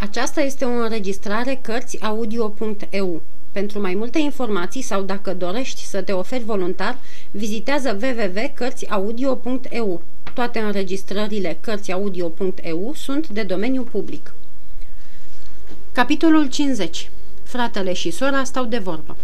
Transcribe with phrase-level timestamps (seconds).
[0.00, 3.22] Aceasta este o înregistrare Cărțiaudio.eu.
[3.52, 6.98] Pentru mai multe informații sau dacă dorești să te oferi voluntar,
[7.30, 10.02] vizitează www.cărțiaudio.eu.
[10.34, 14.34] Toate înregistrările Cărțiaudio.eu sunt de domeniu public.
[15.92, 17.10] Capitolul 50.
[17.42, 19.16] Fratele și sora stau de vorbă.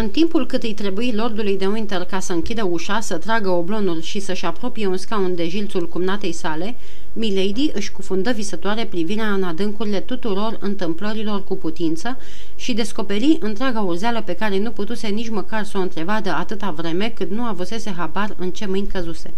[0.00, 4.00] În timpul cât îi trebuie lordului de Winter ca să închidă ușa, să tragă oblonul
[4.00, 6.76] și să-și apropie un scaun de jilțul cumnatei sale,
[7.12, 12.16] Milady își cufundă visătoare privirea în adâncurile tuturor întâmplărilor cu putință
[12.56, 17.08] și descoperi întreaga urzeală pe care nu putuse nici măcar să o întrevadă atâta vreme
[17.08, 19.32] cât nu avusese habar în ce mâini căzuse.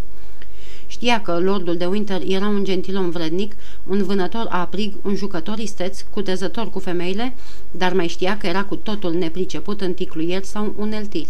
[1.01, 6.01] Știa că lordul de Winter era un gentilom vrednic, un vânător aprig, un jucător isteț,
[6.11, 7.35] cutezător cu femeile,
[7.71, 11.29] dar mai știa că era cu totul nepriceput în ticluieri sau uneltiri.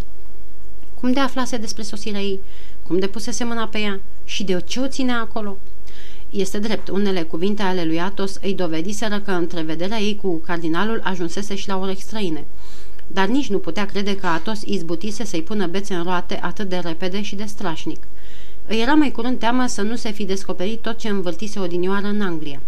[1.00, 2.40] Cum de aflase despre sosirea ei?
[2.86, 4.00] Cum de pusese mâna pe ea?
[4.24, 5.56] Și de ce o ținea acolo?
[6.30, 11.54] Este drept, unele cuvinte ale lui Atos îi dovediseră că întrevederea ei cu cardinalul ajunsese
[11.54, 12.44] și la ore străine.
[13.06, 16.76] Dar nici nu putea crede că Atos izbutise să-i pună bețe în roate atât de
[16.76, 18.02] repede și de strașnic.
[18.72, 22.20] Îi era mai curând teamă să nu se fi descoperit tot ce învârtise odinioară în
[22.20, 22.60] Anglia.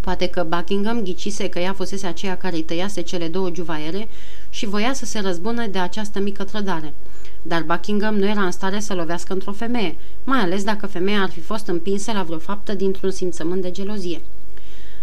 [0.00, 4.08] Poate că Buckingham ghicise că ea fusese aceea care îi tăiase cele două juvaiere
[4.50, 6.94] și voia să se răzbună de această mică trădare.
[7.42, 11.30] Dar Buckingham nu era în stare să lovească într-o femeie, mai ales dacă femeia ar
[11.30, 14.20] fi fost împinsă la vreo faptă dintr-un simțământ de gelozie.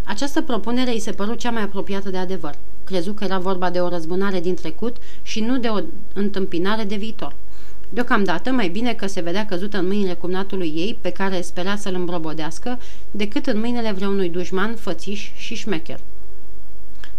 [0.03, 2.56] Această propunere îi se păru cea mai apropiată de adevăr.
[2.83, 5.80] Crezu că era vorba de o răzbunare din trecut și nu de o
[6.14, 7.36] întâmpinare de viitor.
[7.89, 11.94] Deocamdată, mai bine că se vedea căzută în mâinile cumnatului ei, pe care spera să-l
[11.94, 12.80] îmbrobodească,
[13.11, 16.00] decât în mâinile vreunui dușman fățiș și șmecher.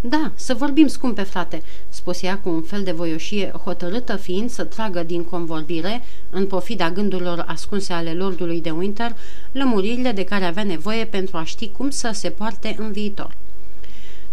[0.00, 4.64] Da, să vorbim, scumpe frate," spuse ea cu un fel de voioșie, hotărâtă fiind să
[4.64, 9.16] tragă din convorbire, în pofida gândurilor ascunse ale lordului de Winter,
[9.52, 13.34] lămuririle de care avea nevoie pentru a ști cum să se poarte în viitor.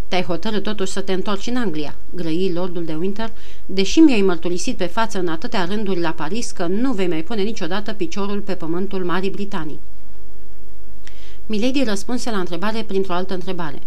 [0.07, 3.31] Te-ai hotărât totuși să te întorci în Anglia, grăi lordul de Winter,
[3.65, 7.41] deși mi-ai mărturisit pe față în atâtea rânduri la Paris că nu vei mai pune
[7.41, 9.79] niciodată piciorul pe pământul Marii Britanii.
[11.45, 13.81] Milady răspunse la întrebare printr-o altă întrebare.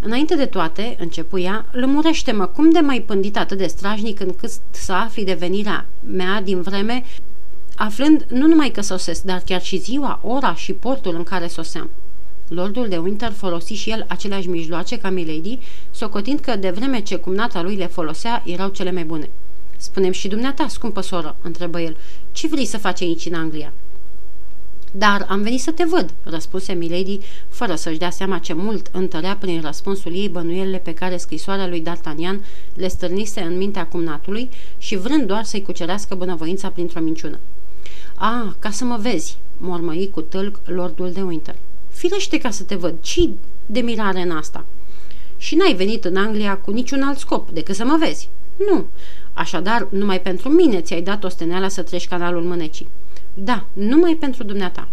[0.00, 4.92] Înainte de toate, începu ea, lămurește-mă cum de mai pândit atât de strajnic încât să
[4.92, 7.04] afli de venirea mea din vreme,
[7.76, 11.90] aflând nu numai că sosesc, dar chiar și ziua, ora și portul în care soseam.
[12.48, 15.58] Lordul de Winter folosi și el aceleași mijloace ca Milady,
[15.90, 19.28] socotind că de vreme ce cumnata lui le folosea, erau cele mai bune.
[19.76, 21.96] Spunem și dumneata, scumpă soră, întrebă el,
[22.32, 23.72] ce vrei să faci aici în Anglia?
[24.92, 27.18] Dar am venit să te văd, răspunse Milady,
[27.48, 31.82] fără să-și dea seama ce mult întărea prin răspunsul ei bănuielile pe care scrisoarea lui
[31.82, 37.38] D'Artagnan le stârnise în mintea cumnatului și vrând doar să-i cucerească bunăvoința printr-o minciună.
[38.14, 41.54] A, ca să mă vezi, mormăi cu tâlc lordul de Winter.
[41.96, 43.28] Firește ca să te văd, ci
[43.66, 44.64] de mirare în asta.
[45.36, 48.28] Și n-ai venit în Anglia cu niciun alt scop decât să mă vezi.
[48.70, 48.86] Nu.
[49.32, 52.88] Așadar, numai pentru mine ți-ai dat osteneala să treci canalul mânecii.
[53.34, 54.88] Da, numai pentru dumneata.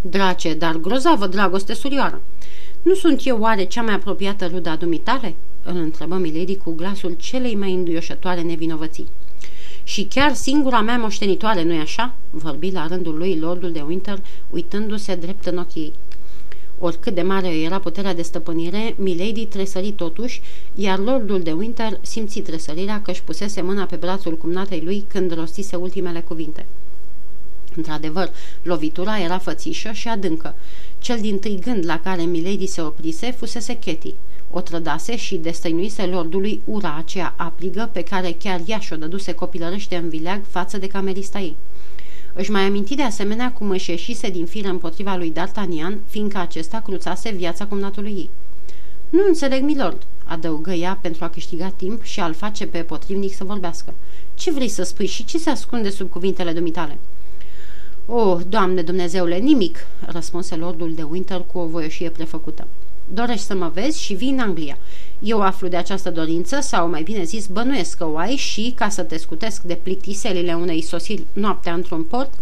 [0.00, 2.20] Drace, dar grozavă dragoste surioară.
[2.82, 5.34] Nu sunt eu oare cea mai apropiată ruda dumitale?
[5.62, 9.08] Îl întrebă Milady cu glasul celei mai înduioșătoare nevinovății.
[9.82, 14.18] Și chiar singura mea moștenitoare, nu-i așa?" vorbi la rândul lui lordul de Winter,
[14.50, 15.92] uitându-se drept în ochii ei.
[16.78, 20.40] Oricât de mare era puterea de stăpânire, Milady tresări totuși,
[20.74, 25.34] iar lordul de Winter simți tresărirea că își pusese mâna pe brațul cumnatei lui când
[25.34, 26.66] rostise ultimele cuvinte.
[27.76, 28.30] Într-adevăr,
[28.62, 30.54] lovitura era fățișă și adâncă.
[30.98, 34.14] Cel din tâi gând la care Milady se oprise fusese Ketty.
[34.50, 39.96] O trădase și destăinuise lordului ura aceea aprigă pe care chiar ea și-o dăduse copilărește
[39.96, 41.56] în vileag față de camerista ei.
[42.38, 46.80] Își mai aminti de asemenea cum își ieșise din fire împotriva lui D'Artagnan, fiindcă acesta
[46.80, 48.30] cruțase viața cumnatului ei.
[49.10, 53.44] Nu înțeleg, milord," adăugă ea pentru a câștiga timp și a-l face pe potrivnic să
[53.44, 53.94] vorbească.
[54.34, 56.98] Ce vrei să spui și ce se ascunde sub cuvintele dumitale?"
[58.06, 62.66] Oh, Doamne Dumnezeule, nimic!" răspunse lordul de Winter cu o voioșie prefăcută.
[63.12, 64.78] Dorești să mă vezi și vii în Anglia.
[65.18, 68.88] Eu aflu de această dorință, sau mai bine zis, bănuiesc că o ai și, ca
[68.88, 72.32] să te scutesc de plictiselile unei sosiri noaptea într-un port,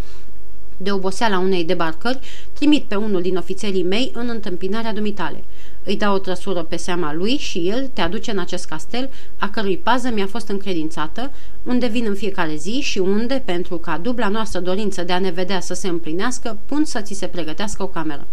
[0.77, 2.19] de oboseala unei debarcări,
[2.53, 5.45] trimit pe unul din ofițerii mei în întâmpinarea dumitale.
[5.85, 9.49] Îi dau o trăsură pe seama lui și el te aduce în acest castel, a
[9.49, 11.31] cărui pază mi-a fost încredințată,
[11.63, 15.31] unde vin în fiecare zi și unde, pentru ca dubla noastră dorință de a ne
[15.31, 18.27] vedea să se împlinească, pun să ți se pregătească o cameră.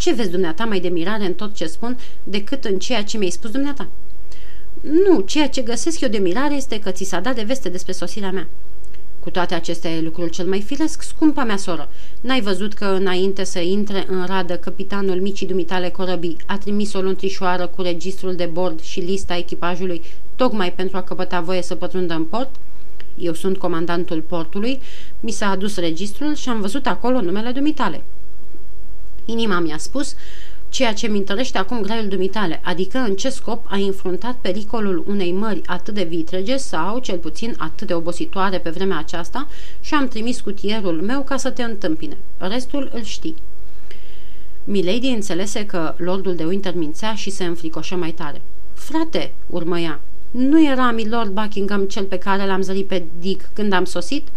[0.00, 3.30] Ce vezi dumneata mai de mirare în tot ce spun decât în ceea ce mi-ai
[3.30, 3.88] spus dumneata?
[4.80, 7.92] Nu, ceea ce găsesc eu de mirare este că ți s-a dat de veste despre
[7.92, 8.48] sosirea mea.
[9.18, 11.88] Cu toate acestea e lucrul cel mai firesc, scumpa mea soră.
[12.20, 17.00] N-ai văzut că înainte să intre în radă capitanul micii dumitale corăbii a trimis o
[17.00, 20.02] luntrișoară cu registrul de bord și lista echipajului
[20.36, 22.54] tocmai pentru a căpăta voie să pătrundă în port?
[23.18, 24.80] Eu sunt comandantul portului,
[25.20, 28.02] mi s-a adus registrul și am văzut acolo numele dumitale.
[29.30, 30.14] Inima mi-a spus
[30.68, 35.32] ceea ce mi întărește acum graiul dumitale, adică în ce scop ai înfruntat pericolul unei
[35.32, 39.48] mări atât de vitrege sau, cel puțin, atât de obositoare pe vremea aceasta
[39.80, 42.16] și am trimis cutierul meu ca să te întâmpine.
[42.38, 43.34] Restul îl știi.
[44.64, 48.42] Milady înțelese că lordul de Winter mințea și se înfricoșă mai tare.
[48.74, 50.00] Frate, urmă ea,
[50.30, 54.28] nu era Milord Buckingham cel pe care l-am zărit pe Dick când am sosit?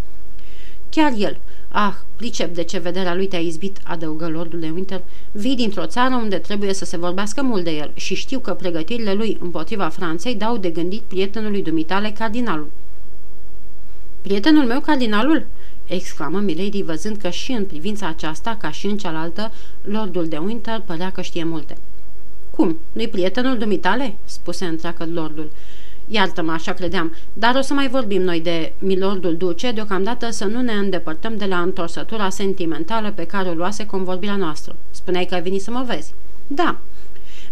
[0.89, 1.37] Chiar el.
[1.75, 5.01] Ah, pricep de ce vederea lui te-a izbit, adăugă lordul de Winter.
[5.31, 9.13] Vii dintr-o țară unde trebuie să se vorbească mult de el și știu că pregătirile
[9.13, 12.71] lui împotriva Franței dau de gândit prietenului dumitale cardinalul.
[14.21, 15.45] Prietenul meu cardinalul?
[15.85, 20.81] exclamă Milady văzând că și în privința aceasta, ca și în cealaltă, lordul de Winter
[20.85, 21.77] părea că știe multe.
[22.49, 22.77] Cum?
[22.91, 25.51] Nu-i prietenul dumitale?" spuse întreagă lordul.
[26.07, 30.61] Iartă-mă, așa credeam, dar o să mai vorbim noi de milordul duce, deocamdată să nu
[30.61, 34.75] ne îndepărtăm de la întorsătura sentimentală pe care o luase convorbirea noastră.
[34.91, 36.13] Spuneai că ai venit să mă vezi.
[36.47, 36.77] Da.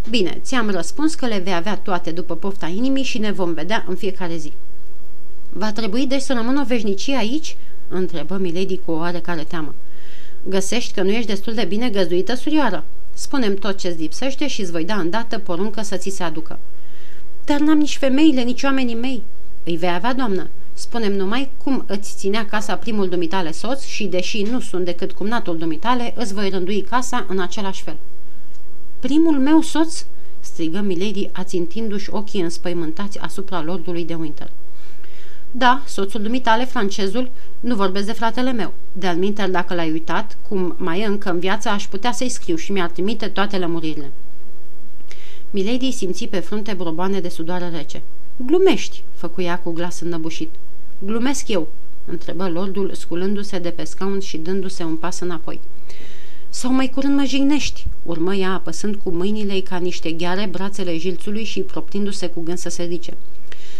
[0.09, 3.85] Bine, ți-am răspuns că le vei avea toate după pofta inimii și ne vom vedea
[3.87, 4.53] în fiecare zi.
[5.49, 7.57] Va trebui deci să rămân o veșnicie aici?"
[7.87, 9.75] întrebă Milady cu o oarecare teamă.
[10.43, 12.83] Găsești că nu ești destul de bine găzduită, surioară?
[13.13, 16.59] Spunem tot ce-ți lipsește și îți voi da îndată poruncă să ți se aducă.
[17.51, 19.23] Dar n-am nici femeile, nici oamenii mei.
[19.63, 20.49] Îi vei avea, doamnă.
[20.73, 25.57] Spunem numai cum îți ținea casa primul dumitale soț și, deși nu sunt decât cumnatul
[25.57, 27.95] dumitale, îți voi rândui casa în același fel.
[28.99, 30.05] Primul meu soț?
[30.39, 34.49] strigă Milady, ațintindu-și ochii înspăimântați asupra lordului de Winter.
[35.51, 38.73] Da, soțul dumitale, francezul, nu vorbesc de fratele meu.
[38.93, 42.71] De-al dacă l-ai uitat, cum mai e încă în viață, aș putea să-i scriu și
[42.71, 44.11] mi-ar trimite toate lămuririle.
[45.53, 48.01] Milady simți pe frunte broboane de sudoare rece.
[48.45, 50.49] Glumești, făcuia cu glas înnăbușit.
[50.99, 51.67] Glumesc eu,
[52.05, 55.59] întrebă lordul, sculându-se de pe scaun și dându-se un pas înapoi.
[56.49, 61.43] Sau mai curând mă jignești, urmă ea apăsând cu mâinile ca niște gheare brațele jilțului
[61.43, 63.17] și proptindu-se cu gând să se ridice.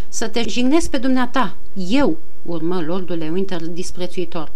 [0.09, 1.56] Să te jignesc pe dumneata,
[1.89, 4.51] eu, urmă lordul Winter disprețuitor.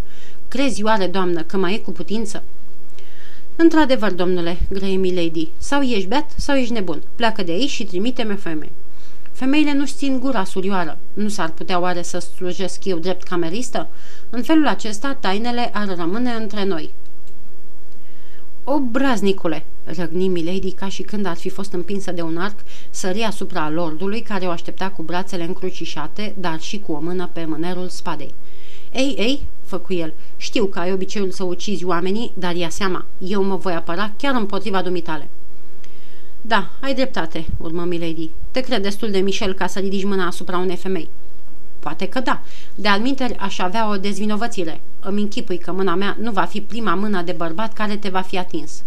[0.47, 2.43] Crezi oare, doamnă, că mai e cu putință?
[3.55, 7.01] Într-adevăr, domnule, grăie Milady, sau ești beat, sau ești nebun.
[7.15, 8.71] Pleacă de aici și trimite-mi femei.
[9.31, 10.97] Femeile nu-și țin gura surioară.
[11.13, 13.87] Nu s-ar putea oare să slujesc eu drept cameristă?
[14.29, 16.91] În felul acesta, tainele ar rămâne între noi.
[18.63, 22.59] O, braznicule!" răgni Milady ca și când ar fi fost împinsă de un arc,
[22.89, 27.45] sări asupra lordului care o aștepta cu brațele încrucișate, dar și cu o mână pe
[27.45, 28.33] mânerul spadei.
[28.95, 33.43] Ei, ei, făcu el, știu că ai obiceiul să ucizi oamenii, dar ia seama, eu
[33.43, 35.27] mă voi apăra chiar împotriva dumitale.
[36.41, 38.29] Da, ai dreptate, urmă Milady.
[38.51, 41.09] Te cred destul de Michel ca să ridici mâna asupra unei femei.
[41.79, 42.41] Poate că da.
[42.75, 44.81] De alminteri aș avea o dezvinovățire.
[44.99, 48.21] Îmi închipui că mâna mea nu va fi prima mână de bărbat care te va
[48.21, 48.83] fi atins.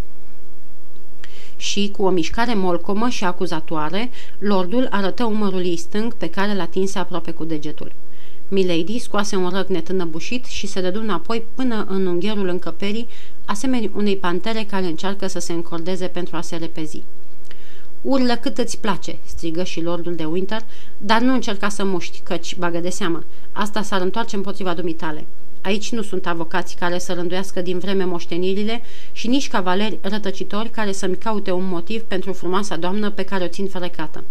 [1.56, 6.60] Și, cu o mișcare molcomă și acuzatoare, lordul arătă umărul ei stâng pe care l
[6.60, 7.92] atinse aproape cu degetul.
[8.50, 13.08] Milady scoase un răgnet înăbușit și se dădu înapoi până în ungherul încăperii,
[13.44, 17.02] asemenea unei pantere care încearcă să se încordeze pentru a se repezi.
[18.02, 20.60] Urlă cât îți place, strigă și lordul de Winter,
[20.98, 25.26] dar nu încerca să muști, căci, bagă de seamă, asta s-ar întoarce împotriva dumitale.
[25.62, 28.82] Aici nu sunt avocați care să rânduiască din vreme moștenirile
[29.12, 33.48] și nici cavaleri rătăcitori care să-mi caute un motiv pentru frumoasa doamnă pe care o
[33.48, 34.24] țin ferecată.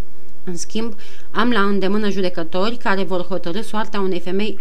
[0.50, 0.96] În schimb,
[1.32, 4.60] am la îndemână judecători care vor hotărâ soarta unei femei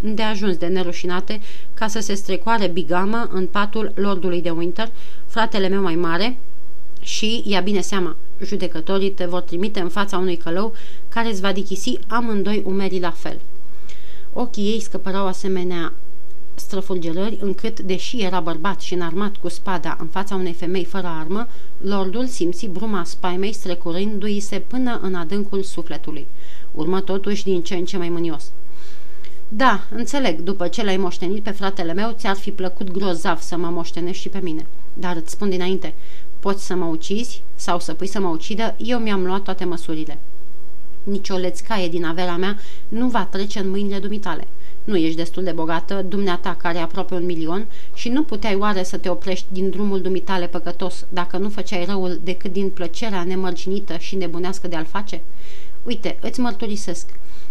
[0.00, 1.40] îndeajuns de nerușinate
[1.74, 4.90] ca să se strecoare bigamă în patul lordului de Winter,
[5.26, 6.38] fratele meu mai mare,
[7.00, 10.72] și, ia bine seama, judecătorii te vor trimite în fața unui călău
[11.08, 13.40] care îți va dichisi amândoi umerii la fel.
[14.32, 15.92] Ochii ei scăpărau asemenea
[16.62, 21.48] străfulgerări încât, deși era bărbat și înarmat cu spada în fața unei femei fără armă,
[21.80, 26.26] lordul simți bruma spaimei strecurându-i se până în adâncul sufletului.
[26.72, 28.50] Urmă totuși din ce în ce mai mânios.
[29.48, 33.66] Da, înțeleg, după ce l-ai moștenit pe fratele meu, ți-ar fi plăcut grozav să mă
[33.66, 34.66] moștenești și pe mine.
[34.94, 35.94] Dar îți spun dinainte,
[36.40, 40.18] poți să mă ucizi sau să pui să mă ucidă, eu mi-am luat toate măsurile.
[41.02, 42.56] Nici o lețcaie din averea mea
[42.88, 44.46] nu va trece în mâinile dumitale.
[44.84, 48.82] Nu ești destul de bogată, dumneata care e aproape un milion, și nu puteai oare
[48.82, 53.96] să te oprești din drumul dumitale păcătos dacă nu făceai răul decât din plăcerea nemărginită
[53.96, 55.20] și nebunească de a-l face?
[55.82, 57.06] Uite, îți mărturisesc.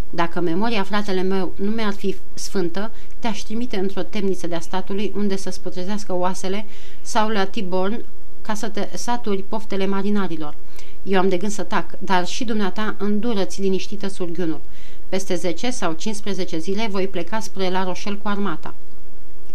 [0.10, 5.36] Dacă memoria, fratele meu, nu mi-ar fi sfântă, te-aș trimite într-o temniță de-a statului unde
[5.36, 6.66] să sputrezească oasele
[7.02, 8.04] sau la Tiborn
[8.42, 10.56] ca să te saturi poftele marinarilor.
[11.04, 14.60] Eu am de gând să tac, dar și dumneata îndură-ți liniștită surghiunul.
[15.10, 18.74] Peste 10 sau 15 zile voi pleca spre La Rochelle cu armata.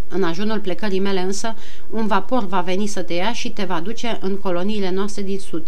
[0.09, 1.55] În ajunul plecării mele însă,
[1.89, 5.39] un vapor va veni să te ia și te va duce în coloniile noastre din
[5.39, 5.67] sud.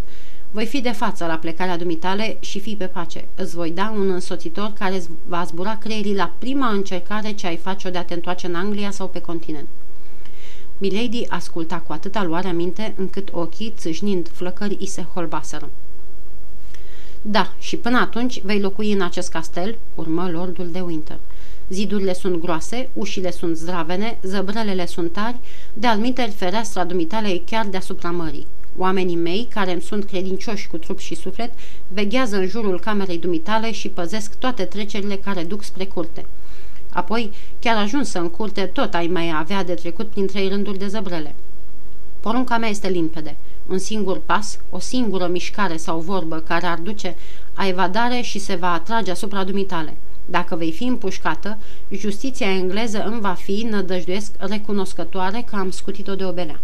[0.51, 3.27] Voi fi de față la plecarea dumitale și fi pe pace.
[3.35, 7.57] Îți voi da un însoțitor care îți va zbura creierii la prima încercare ce ai
[7.57, 9.67] face-o de a te întoarce în Anglia sau pe continent.
[10.81, 15.69] Milady asculta cu atâta luare minte încât ochii, țâșnind flăcări, i se holbaseră.
[17.21, 21.17] Da, și până atunci vei locui în acest castel, urmă lordul de Winter.
[21.69, 25.37] Zidurile sunt groase, ușile sunt zdravene, zăbrelele sunt tari,
[25.73, 28.47] de alminteri fereastra dumitale e chiar deasupra mării.
[28.77, 31.51] Oamenii mei, care îmi sunt credincioși cu trup și suflet,
[31.87, 36.25] veghează în jurul camerei dumitale și păzesc toate trecerile care duc spre curte.
[36.99, 40.87] Apoi, chiar ajunsă în curte, tot ai mai avea de trecut prin trei rânduri de
[40.87, 41.35] zăbrele.
[42.19, 43.35] Porunca mea este limpede.
[43.67, 47.15] Un singur pas, o singură mișcare sau vorbă care ar duce
[47.53, 49.97] a evadare și se va atrage asupra dumitale.
[50.25, 51.57] Dacă vei fi împușcată,
[51.91, 56.59] justiția engleză îmi va fi, nădăjduiesc, recunoscătoare că am scutit-o de obelea.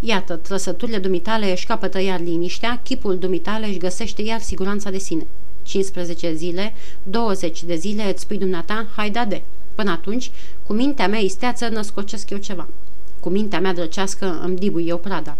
[0.00, 5.26] Iată, trăsăturile dumitale își capătă iar liniștea, chipul dumitale își găsește iar siguranța de sine.
[5.70, 6.72] 15 zile,
[7.02, 9.42] 20 de zile îți spui dumneata, hai da de.
[9.74, 10.30] Până atunci,
[10.66, 12.68] cu mintea mea isteață născocesc eu ceva.
[13.20, 15.36] Cu mintea mea drăcească îmi dibui eu prada.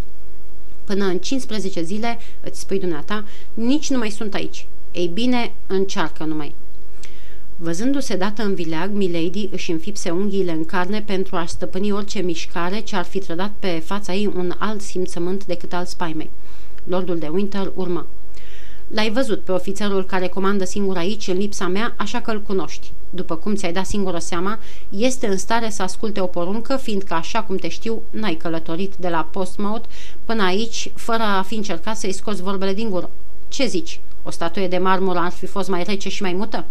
[0.84, 4.66] Până în 15 zile, îți spui dumneata, nici nu mai sunt aici.
[4.92, 6.54] Ei bine, încearcă numai.
[7.56, 12.80] Văzându-se dată în vileag, Milady își înfipse unghiile în carne pentru a stăpâni orice mișcare
[12.80, 16.30] ce ar fi trădat pe fața ei un alt simțământ decât al spaimei.
[16.84, 18.06] Lordul de Winter urmă.
[18.92, 22.92] L-ai văzut pe ofițerul care comandă singur aici, în lipsa mea, așa că îl cunoști.
[23.10, 27.42] După cum ți-ai dat singură seama, este în stare să asculte o poruncă, fiindcă, așa
[27.42, 29.88] cum te știu, n-ai călătorit de la Postmouth
[30.24, 33.10] până aici, fără a fi încercat să-i scoți vorbele din gură.
[33.48, 34.00] Ce zici?
[34.22, 36.64] O statuie de marmură ar fi fost mai rece și mai mută?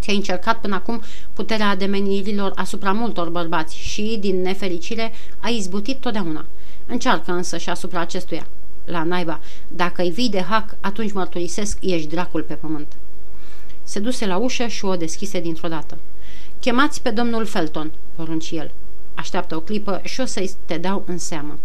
[0.00, 1.02] Ți-ai încercat până acum
[1.32, 6.44] puterea ademenirilor asupra multor bărbați și, din nefericire, ai izbutit totdeauna.
[6.86, 8.46] Încearcă însă și asupra acestuia.
[8.84, 12.96] La naiba, dacă îi vii de hac, atunci mărturisesc, ești dracul pe pământ.
[13.82, 15.98] Se duse la ușă și o deschise dintr-o dată.
[16.60, 18.70] Chemați pe domnul Felton, porunci el.
[19.14, 21.58] Așteaptă o clipă și o să-i te dau în seamă.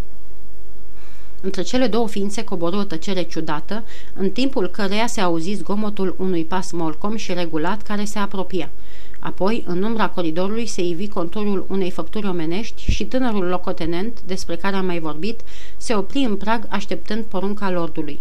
[1.40, 6.44] Între cele două ființe coboră o tăcere ciudată, în timpul căreia se auzi zgomotul unui
[6.44, 8.70] pas molcom și regulat care se apropia.
[9.18, 14.76] Apoi, în umbra coridorului, se ivi conturul unei făpturi omenești și tânărul locotenent, despre care
[14.76, 15.40] am mai vorbit,
[15.76, 18.20] se opri în prag așteptând porunca lordului.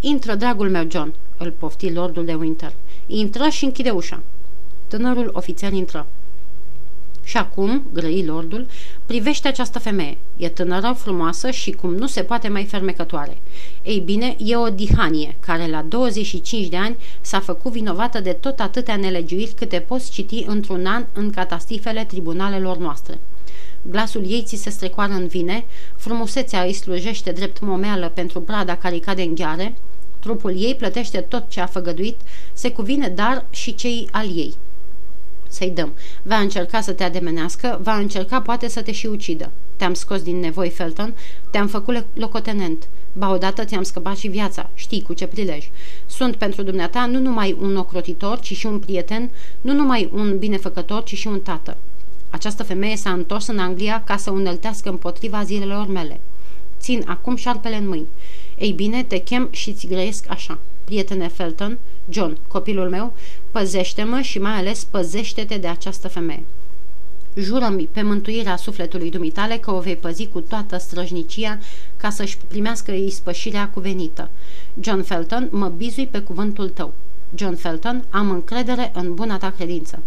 [0.00, 2.72] Intră, dragul meu, John!" îl pofti lordul de Winter.
[3.06, 4.22] Intră și închide ușa."
[4.88, 6.06] Tânărul ofițer intră.
[7.24, 8.66] Și acum, grăi lordul,
[9.06, 10.18] privește această femeie.
[10.36, 13.38] E tânără, frumoasă și cum nu se poate mai fermecătoare.
[13.82, 18.60] Ei bine, e o dihanie care la 25 de ani s-a făcut vinovată de tot
[18.60, 23.20] atâtea nelegiuiri câte poți citi într-un an în catastifele tribunalelor noastre.
[23.82, 25.64] Glasul ei ți se strecoară în vine,
[25.96, 29.74] frumusețea îi slujește drept momeală pentru brada care îi cade în gheare,
[30.18, 32.20] trupul ei plătește tot ce a făgăduit,
[32.52, 34.54] se cuvine dar și cei al ei
[35.52, 35.92] să-i dăm.
[36.22, 39.50] Va încerca să te ademenească, va încerca poate să te și ucidă.
[39.76, 41.14] Te-am scos din nevoi, Felton,
[41.50, 42.88] te-am făcut locotenent.
[43.12, 45.70] Ba odată ți-am scăpat și viața, știi cu ce prilej.
[46.06, 49.30] Sunt pentru dumneata nu numai un ocrotitor, ci și un prieten,
[49.60, 51.76] nu numai un binefăcător, ci și un tată.
[52.30, 56.20] Această femeie s-a întors în Anglia ca să uneltească împotriva zilelor mele.
[56.80, 58.06] Țin acum șarpele în mâini.
[58.58, 60.58] Ei bine, te chem și ți grăiesc așa.
[60.84, 61.78] Prietene Felton,
[62.08, 63.12] John, copilul meu,
[63.52, 66.44] păzește-mă și mai ales păzește-te de această femeie.
[67.34, 71.58] Jură-mi pe mântuirea sufletului dumitale că o vei păzi cu toată străjnicia
[71.96, 74.30] ca să-și primească ispășirea cuvenită.
[74.80, 76.92] John Felton, mă bizui pe cuvântul tău.
[77.34, 80.02] John Felton, am încredere în buna ta credință.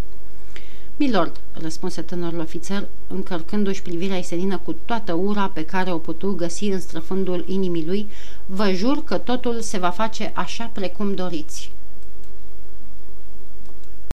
[0.98, 6.66] Milord, răspunse tânărul ofițer, încărcându-și privirea senină cu toată ura pe care o putu găsi
[6.66, 8.08] în străfundul inimii lui,
[8.46, 11.72] vă jur că totul se va face așa precum doriți.